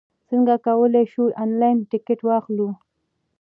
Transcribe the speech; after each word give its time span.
څنګه 0.29 0.55
کولای 0.65 1.05
شو، 1.13 1.25
انلاین 1.43 1.77
ټکټ 1.89 2.19
واخلو؟ 2.27 2.67